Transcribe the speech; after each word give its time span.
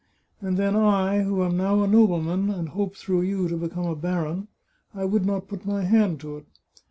And 0.41 0.57
then 0.57 0.75
I, 0.75 1.21
who 1.21 1.43
am 1.43 1.57
now 1.57 1.83
a 1.83 1.87
nobleman, 1.87 2.49
and 2.49 2.69
hope 2.69 2.95
through 2.95 3.21
you 3.21 3.47
to 3.47 3.55
become 3.55 3.85
a 3.85 3.95
baron, 3.95 4.47
I 4.95 5.05
would 5.05 5.27
not 5.27 5.47
put 5.47 5.63
my 5.63 5.83
hand 5.83 6.19
to 6.21 6.37
it. 6.37 6.47